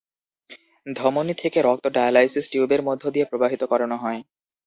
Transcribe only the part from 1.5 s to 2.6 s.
রক্ত ডায়ালাইসিস